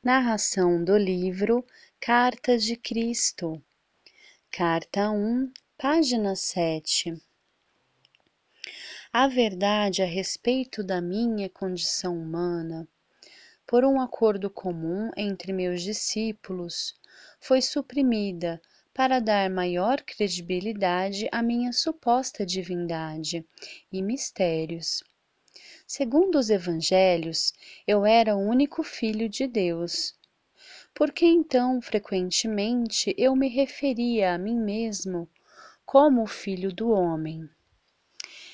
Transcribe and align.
Narração 0.00 0.84
do 0.84 0.96
livro 0.96 1.66
Cartas 1.98 2.62
de 2.62 2.76
Cristo, 2.76 3.60
Carta 4.48 5.10
1, 5.10 5.52
página 5.76 6.36
7. 6.36 7.20
A 9.12 9.26
verdade 9.26 10.00
a 10.00 10.06
respeito 10.06 10.84
da 10.84 11.00
minha 11.00 11.50
condição 11.50 12.16
humana, 12.16 12.86
por 13.66 13.84
um 13.84 14.00
acordo 14.00 14.48
comum 14.48 15.10
entre 15.16 15.52
meus 15.52 15.82
discípulos, 15.82 16.94
foi 17.40 17.60
suprimida 17.60 18.62
para 18.94 19.18
dar 19.18 19.50
maior 19.50 20.00
credibilidade 20.02 21.28
à 21.32 21.42
minha 21.42 21.72
suposta 21.72 22.46
divindade 22.46 23.44
e 23.92 24.00
mistérios. 24.00 25.02
Segundo 25.90 26.38
os 26.38 26.50
evangelhos, 26.50 27.54
eu 27.86 28.04
era 28.04 28.36
o 28.36 28.46
único 28.46 28.82
filho 28.82 29.26
de 29.26 29.46
Deus. 29.46 30.14
Por 30.92 31.10
que 31.10 31.24
então, 31.24 31.80
frequentemente, 31.80 33.14
eu 33.16 33.34
me 33.34 33.48
referia 33.48 34.34
a 34.34 34.38
mim 34.38 34.54
mesmo 34.54 35.26
como 35.86 36.22
o 36.22 36.26
filho 36.26 36.70
do 36.70 36.90
homem? 36.90 37.48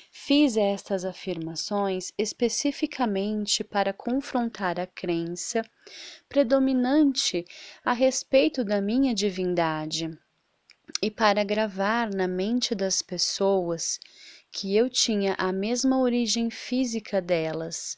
Fiz 0.09 0.55
estas 0.55 1.03
afirmações 1.03 2.13
especificamente 2.17 3.65
para 3.65 3.91
confrontar 3.91 4.79
a 4.79 4.87
crença 4.87 5.61
predominante 6.29 7.43
a 7.83 7.91
respeito 7.91 8.63
da 8.63 8.79
minha 8.79 9.13
divindade 9.13 10.09
e 11.01 11.11
para 11.11 11.43
gravar 11.43 12.09
na 12.09 12.29
mente 12.29 12.73
das 12.73 13.01
pessoas 13.01 13.99
que 14.57 14.73
eu 14.73 14.89
tinha 14.89 15.35
a 15.37 15.51
mesma 15.51 15.99
origem 15.99 16.49
física 16.49 17.21
delas. 17.21 17.97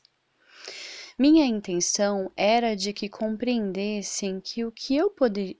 Minha 1.16 1.46
intenção 1.46 2.32
era 2.36 2.76
de 2.76 2.92
que 2.92 3.08
compreendessem 3.08 4.42
que 4.42 4.66
o 4.66 4.72
que 4.72 4.96
eu 4.96 5.14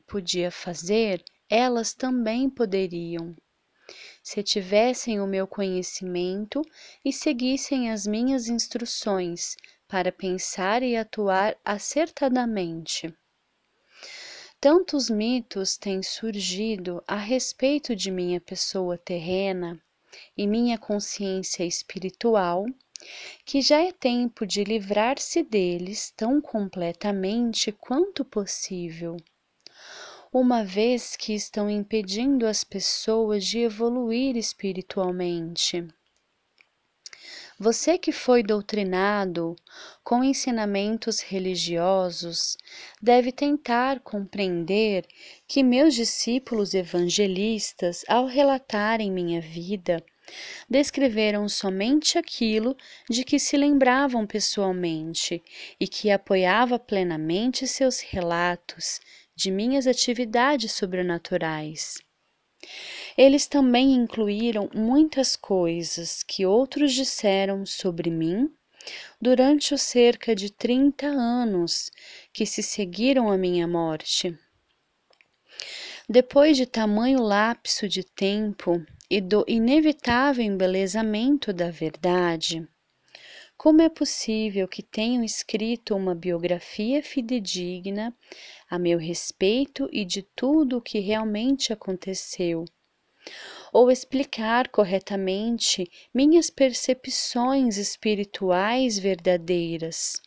podia 0.08 0.50
fazer, 0.50 1.24
elas 1.48 1.94
também 1.94 2.50
poderiam. 2.50 3.36
Se 4.24 4.42
tivessem 4.42 5.22
o 5.22 5.28
meu 5.28 5.46
conhecimento 5.46 6.64
e 7.06 7.14
seguissem 7.14 7.92
as 7.92 8.08
minhas 8.08 8.48
instruções 8.48 9.56
para 9.88 10.12
pensar 10.12 10.82
e 10.82 10.96
atuar 10.96 11.56
acertadamente. 11.64 13.14
Tantos 14.60 15.12
mitos 15.12 15.78
têm 15.78 16.02
surgido 16.02 17.04
a 17.08 17.18
respeito 17.18 17.96
de 17.96 18.10
minha 18.10 18.42
pessoa 18.42 18.98
terrena 18.98 19.80
e 20.38 20.48
minha 20.48 20.78
consciência 20.78 21.64
espiritual, 21.64 22.66
que 23.46 23.62
já 23.62 23.80
é 23.82 23.92
tempo 23.92 24.46
de 24.46 24.64
livrar-se 24.64 25.44
deles 25.44 26.12
tão 26.16 26.42
completamente 26.42 27.72
quanto 27.72 28.26
possível, 28.26 29.18
uma 30.34 30.64
vez 30.64 31.16
que 31.16 31.34
estão 31.34 31.70
impedindo 31.70 32.46
as 32.46 32.64
pessoas 32.64 33.46
de 33.46 33.60
evoluir 33.60 34.36
espiritualmente. 34.36 35.88
Você 37.60 37.98
que 37.98 38.12
foi 38.12 38.44
doutrinado 38.44 39.56
com 40.04 40.24
ensinamentos 40.24 41.22
religiosos 41.22 42.56
deve 43.02 43.32
tentar 43.32 44.00
compreender 44.02 45.08
que 45.48 45.64
meus 45.64 45.96
discípulos 45.96 46.76
evangelistas, 46.76 48.06
ao 48.08 48.28
relatarem 48.28 49.12
minha 49.12 49.42
vida, 49.42 50.06
descreveram 50.70 51.50
somente 51.50 52.16
aquilo 52.20 52.78
de 53.10 53.24
que 53.24 53.40
se 53.40 53.58
lembravam 53.58 54.28
pessoalmente 54.28 55.42
e 55.80 55.88
que 55.88 56.12
apoiava 56.12 56.78
plenamente 56.78 57.66
seus 57.66 58.02
relatos 58.02 59.00
de 59.36 59.50
minhas 59.50 59.88
atividades 59.88 60.74
sobrenaturais. 60.74 61.96
Eles 63.18 63.48
também 63.48 63.96
incluíram 63.96 64.70
muitas 64.76 65.36
coisas 65.36 66.22
que 66.22 66.46
outros 66.46 66.94
disseram 66.94 67.66
sobre 67.66 68.12
mim 68.12 68.48
durante 69.20 69.74
os 69.74 69.82
cerca 69.82 70.36
de 70.36 70.52
30 70.52 71.08
anos 71.08 71.92
que 72.32 72.46
se 72.46 72.62
seguiram 72.62 73.32
a 73.32 73.36
minha 73.36 73.68
morte. 73.68 74.38
Depois 76.08 76.56
de 76.56 76.68
tamanho 76.68 77.20
lapso 77.20 77.90
de 77.90 78.04
tempo 78.04 78.86
e 79.10 79.20
do 79.20 79.44
inevitável 79.48 80.46
embelezamento 80.46 81.52
da 81.52 81.72
verdade, 81.72 82.68
como 83.58 83.82
é 83.82 83.90
possível 83.90 84.68
que 84.68 84.84
tenham 84.84 85.24
escrito 85.24 85.96
uma 85.96 86.14
biografia 86.14 87.02
fidedigna 87.02 88.16
a 88.70 88.78
meu 88.78 89.00
respeito 89.00 89.90
e 89.92 90.06
de 90.06 90.22
tudo 90.22 90.78
o 90.78 90.82
que 90.82 91.00
realmente 91.00 91.74
aconteceu? 91.74 92.64
Ou 93.74 93.92
explicar 93.92 94.70
corretamente 94.70 95.90
minhas 96.14 96.50
percepções 96.50 97.78
espirituais 97.78 98.98
verdadeiras, 98.98 100.22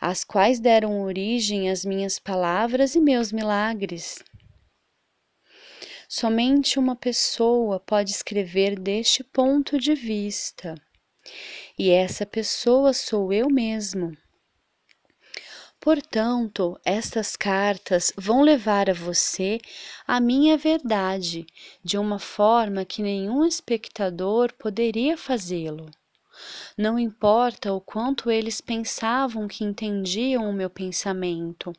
as 0.00 0.24
quais 0.24 0.60
deram 0.60 1.02
origem 1.02 1.70
às 1.70 1.84
minhas 1.84 2.18
palavras 2.18 2.94
e 2.94 3.00
meus 3.00 3.32
milagres? 3.32 4.18
Somente 6.08 6.78
uma 6.78 6.94
pessoa 6.94 7.80
pode 7.80 8.10
escrever 8.10 8.78
deste 8.78 9.24
ponto 9.24 9.78
de 9.78 9.94
vista, 9.94 10.74
e 11.78 11.90
essa 11.90 12.24
pessoa 12.24 12.92
sou 12.92 13.32
eu 13.32 13.48
mesmo. 13.48 14.16
Portanto, 15.80 16.80
estas 16.84 17.36
cartas 17.36 18.12
vão 18.16 18.42
levar 18.42 18.90
a 18.90 18.94
você 18.94 19.60
a 20.06 20.18
minha 20.20 20.56
verdade 20.56 21.46
de 21.84 21.96
uma 21.96 22.18
forma 22.18 22.84
que 22.84 23.02
nenhum 23.02 23.44
espectador 23.44 24.52
poderia 24.54 25.16
fazê-lo. 25.16 25.90
Não 26.76 26.98
importa 26.98 27.72
o 27.72 27.80
quanto 27.80 28.30
eles 28.30 28.60
pensavam 28.60 29.46
que 29.48 29.64
entendiam 29.64 30.48
o 30.48 30.52
meu 30.52 30.68
pensamento. 30.68 31.72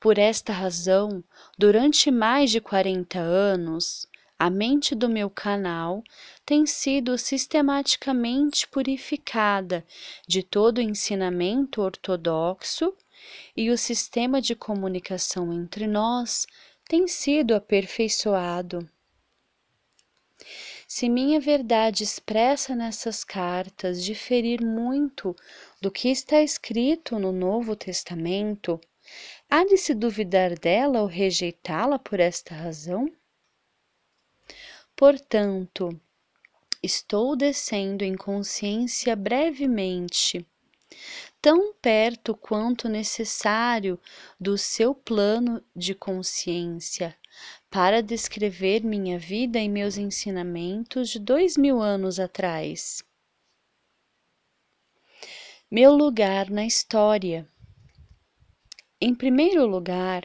Por 0.00 0.18
esta 0.18 0.52
razão, 0.52 1.22
durante 1.56 2.10
mais 2.10 2.50
de 2.50 2.60
40 2.60 3.18
anos, 3.18 4.06
a 4.38 4.50
mente 4.50 4.94
do 4.94 5.08
meu 5.08 5.30
canal 5.30 6.02
tem 6.44 6.66
sido 6.66 7.16
sistematicamente 7.16 8.66
purificada 8.68 9.84
de 10.26 10.42
todo 10.42 10.80
ensinamento 10.80 11.80
ortodoxo 11.80 12.94
e 13.56 13.70
o 13.70 13.78
sistema 13.78 14.40
de 14.40 14.54
comunicação 14.54 15.52
entre 15.52 15.86
nós 15.86 16.46
tem 16.86 17.06
sido 17.06 17.54
aperfeiçoado. 17.54 18.88
Se 20.86 21.08
minha 21.08 21.40
verdade 21.40 22.04
expressa 22.04 22.74
nessas 22.74 23.24
cartas 23.24 24.04
diferir 24.04 24.62
muito 24.62 25.34
do 25.80 25.90
que 25.90 26.08
está 26.08 26.42
escrito 26.42 27.18
no 27.18 27.32
Novo 27.32 27.74
Testamento, 27.74 28.80
há 29.48 29.64
de 29.64 29.78
se 29.78 29.94
duvidar 29.94 30.58
dela 30.58 31.00
ou 31.00 31.06
rejeitá-la 31.06 31.98
por 31.98 32.20
esta 32.20 32.54
razão? 32.54 33.10
Portanto, 34.96 36.00
estou 36.80 37.34
descendo 37.34 38.04
em 38.04 38.14
consciência 38.14 39.16
brevemente, 39.16 40.46
tão 41.42 41.74
perto 41.74 42.36
quanto 42.36 42.88
necessário 42.88 43.98
do 44.38 44.56
seu 44.56 44.94
plano 44.94 45.60
de 45.74 45.96
consciência, 45.96 47.16
para 47.68 48.00
descrever 48.00 48.84
minha 48.84 49.18
vida 49.18 49.58
e 49.58 49.68
meus 49.68 49.96
ensinamentos 49.98 51.10
de 51.10 51.18
dois 51.18 51.56
mil 51.56 51.82
anos 51.82 52.20
atrás. 52.20 53.02
Meu 55.68 55.92
lugar 55.92 56.50
na 56.50 56.64
história. 56.64 57.48
Em 59.00 59.12
primeiro 59.12 59.66
lugar, 59.66 60.24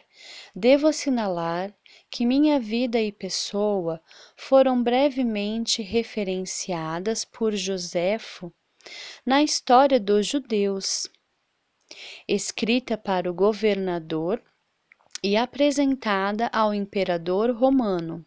devo 0.55 0.87
assinalar 0.87 1.73
que 2.09 2.25
minha 2.25 2.59
vida 2.59 2.99
e 2.99 3.11
pessoa 3.11 4.01
foram 4.35 4.81
brevemente 4.81 5.81
referenciadas 5.81 7.23
por 7.23 7.55
Joséfo 7.55 8.51
na 9.25 9.43
história 9.43 9.99
dos 9.99 10.25
judeus, 10.25 11.07
escrita 12.27 12.97
para 12.97 13.29
o 13.29 13.33
governador 13.33 14.41
e 15.23 15.35
apresentada 15.35 16.47
ao 16.53 16.73
imperador 16.73 17.51
romano. 17.51 18.25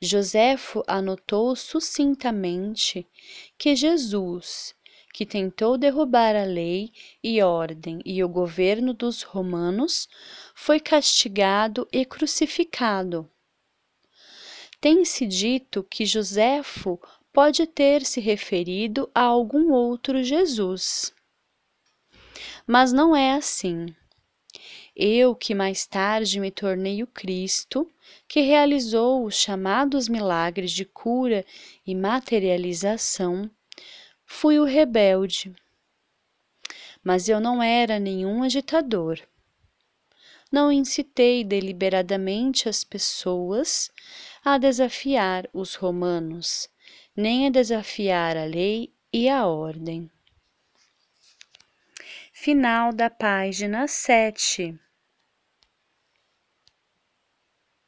Joséfo 0.00 0.82
anotou 0.86 1.56
sucintamente 1.56 3.06
que 3.56 3.74
Jesus, 3.74 4.74
que 5.14 5.24
tentou 5.24 5.78
derrubar 5.78 6.34
a 6.34 6.42
lei 6.42 6.92
e 7.22 7.40
ordem 7.40 8.00
e 8.04 8.24
o 8.24 8.28
governo 8.28 8.92
dos 8.92 9.22
romanos, 9.22 10.08
foi 10.56 10.80
castigado 10.80 11.86
e 11.92 12.04
crucificado. 12.04 13.30
Tem-se 14.80 15.24
dito 15.24 15.84
que 15.84 16.04
Joséfo 16.04 17.00
pode 17.32 17.64
ter 17.64 18.04
se 18.04 18.20
referido 18.20 19.08
a 19.14 19.20
algum 19.20 19.72
outro 19.72 20.20
Jesus. 20.20 21.14
Mas 22.66 22.92
não 22.92 23.14
é 23.14 23.34
assim. 23.34 23.86
Eu 24.96 25.32
que 25.36 25.54
mais 25.54 25.86
tarde 25.86 26.40
me 26.40 26.50
tornei 26.50 27.04
o 27.04 27.06
Cristo, 27.06 27.88
que 28.26 28.40
realizou 28.40 29.24
os 29.24 29.36
chamados 29.36 30.08
milagres 30.08 30.72
de 30.72 30.84
cura 30.84 31.46
e 31.86 31.94
materialização, 31.94 33.48
fui 34.26 34.58
o 34.58 34.64
rebelde. 34.64 35.54
Mas 37.02 37.28
eu 37.28 37.40
não 37.40 37.62
era 37.62 37.98
nenhum 37.98 38.42
agitador. 38.42 39.20
Não 40.50 40.70
incitei 40.70 41.42
deliberadamente 41.44 42.68
as 42.68 42.84
pessoas 42.84 43.90
a 44.44 44.56
desafiar 44.56 45.48
os 45.52 45.74
romanos, 45.74 46.68
nem 47.16 47.46
a 47.46 47.50
desafiar 47.50 48.36
a 48.36 48.44
lei 48.44 48.92
e 49.12 49.28
a 49.28 49.46
ordem. 49.46 50.10
Final 52.32 52.92
da 52.92 53.08
página 53.08 53.88
7. 53.88 54.78